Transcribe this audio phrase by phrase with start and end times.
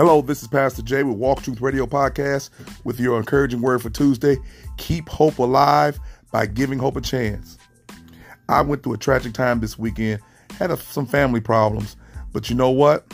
[0.00, 2.48] Hello, this is Pastor Jay with Walk Truth Radio Podcast
[2.84, 4.38] with your encouraging word for Tuesday.
[4.78, 6.00] Keep hope alive
[6.32, 7.58] by giving hope a chance.
[8.48, 10.22] I went through a tragic time this weekend,
[10.58, 11.98] had a, some family problems,
[12.32, 13.12] but you know what?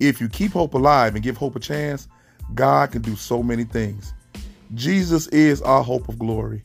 [0.00, 2.08] If you keep hope alive and give hope a chance,
[2.52, 4.12] God can do so many things.
[4.74, 6.64] Jesus is our hope of glory,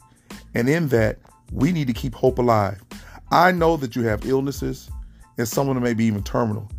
[0.56, 1.20] and in that,
[1.52, 2.82] we need to keep hope alive.
[3.30, 4.90] I know that you have illnesses,
[5.38, 6.72] and some of them may be even terminal.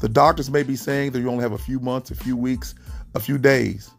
[0.00, 2.74] The doctors may be saying that you only have a few months, a few weeks,
[3.14, 3.90] a few days.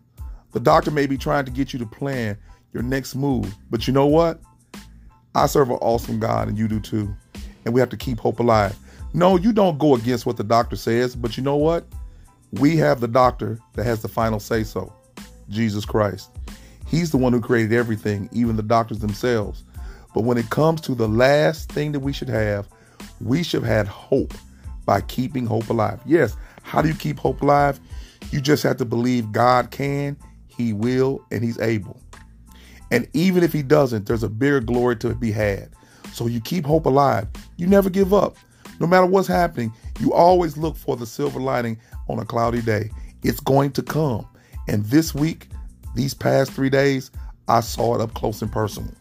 [0.52, 2.38] The doctor may be trying to get you to plan
[2.73, 3.55] your next move.
[3.70, 4.39] But you know what?
[5.34, 7.13] I serve an awesome God, and you do too.
[7.66, 8.77] And we have to keep hope alive.
[9.13, 11.86] No, you don't go against what the doctor says, but you know what?
[12.52, 14.94] We have the doctor that has the final say so
[15.50, 16.30] Jesus Christ.
[16.88, 19.64] He's the one who created everything, even the doctors themselves.
[20.14, 22.67] But when it comes to the last thing that we should have,
[23.19, 24.34] we should have had hope
[24.86, 26.00] by keeping hope alive.
[26.05, 27.80] Yes, how do you keep hope alive?
[28.31, 32.00] You just have to believe God can, He will, and He's able.
[32.91, 35.69] And even if He doesn't, there's a bigger glory to be had.
[36.13, 37.28] So you keep hope alive.
[37.58, 38.38] You never give up.
[38.80, 42.89] No matter what's happening, you always look for the silver lining on a cloudy day.
[43.23, 44.28] It's going to come.
[44.67, 45.47] And this week,
[45.95, 47.11] these past three days,
[47.47, 48.94] I saw it up close and personal.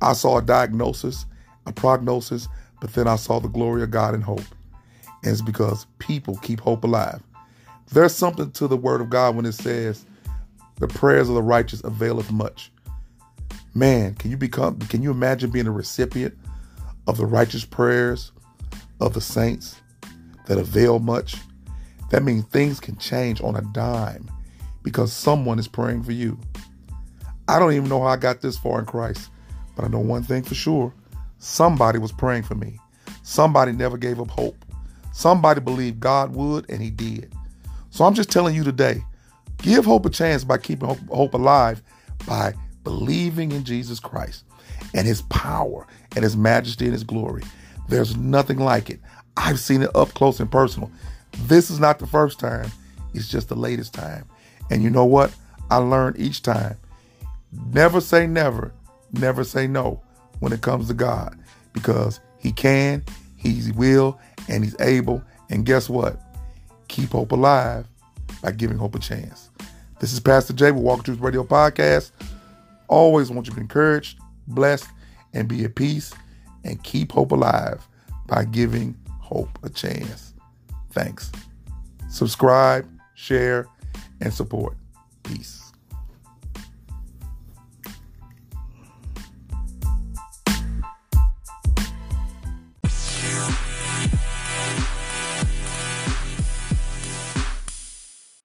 [0.00, 1.26] I saw a diagnosis,
[1.66, 2.48] a prognosis,
[2.80, 4.42] but then I saw the glory of God and hope.
[5.22, 7.22] And it's because people keep hope alive.
[7.92, 10.04] There's something to the word of God when it says,
[10.78, 12.72] the prayers of the righteous availeth much.
[13.74, 16.36] Man, can you become can you imagine being a recipient
[17.06, 18.32] of the righteous prayers
[19.00, 19.80] of the saints
[20.46, 21.36] that avail much?
[22.10, 24.30] That means things can change on a dime
[24.82, 26.38] because someone is praying for you.
[27.48, 29.30] I don't even know how I got this far in Christ,
[29.76, 30.92] but I know one thing for sure.
[31.38, 32.78] Somebody was praying for me.
[33.22, 34.64] Somebody never gave up hope.
[35.12, 37.32] Somebody believed God would, and He did.
[37.90, 39.04] So I'm just telling you today
[39.58, 41.82] give hope a chance by keeping hope, alive
[42.26, 42.52] by
[42.82, 44.44] believing in Jesus Christ
[44.94, 45.86] and His power
[46.16, 47.42] and His majesty and His glory.
[47.88, 49.00] There's nothing like it.
[49.36, 50.90] I've seen it up close and personal.
[51.44, 52.70] This is not the first time,
[53.14, 54.24] it's just the latest time.
[54.70, 55.34] And you know what?
[55.70, 56.76] I learned each time
[57.72, 58.72] never say never,
[59.12, 60.02] never say no
[60.40, 61.38] when it comes to God
[61.72, 63.04] because He can,
[63.36, 64.18] He will,
[64.48, 65.22] and He's able.
[65.50, 66.20] And guess what?
[66.88, 67.86] Keep hope alive
[68.42, 69.50] by giving hope a chance.
[70.00, 72.10] This is Pastor Jay with Walk Truth Radio Podcast.
[72.88, 74.88] Always want you to be encouraged, blessed,
[75.32, 76.12] and be at peace,
[76.64, 77.86] and keep hope alive
[78.26, 80.34] by giving hope a chance.
[80.90, 81.30] Thanks.
[82.10, 83.66] Subscribe, share,
[84.20, 84.76] and support.